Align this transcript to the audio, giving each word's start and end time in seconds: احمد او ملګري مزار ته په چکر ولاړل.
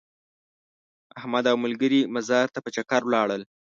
احمد 1.19 1.45
او 1.51 1.57
ملګري 1.65 1.99
مزار 2.15 2.47
ته 2.53 2.59
په 2.65 2.69
چکر 2.75 3.01
ولاړل. 3.05 3.41